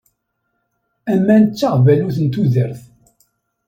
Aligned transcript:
Aman 1.13 1.43
d 1.45 1.51
taɣbalut 1.59 2.17
n 2.21 2.27
tudert. 2.33 2.81